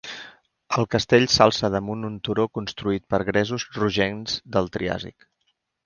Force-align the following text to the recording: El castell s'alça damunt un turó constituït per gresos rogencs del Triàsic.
El 0.79 0.87
castell 0.95 1.25
s'alça 1.33 1.69
damunt 1.77 2.09
un 2.11 2.17
turó 2.29 2.47
constituït 2.61 3.07
per 3.15 3.23
gresos 3.31 3.69
rogencs 3.79 4.43
del 4.57 4.77
Triàsic. 4.79 5.33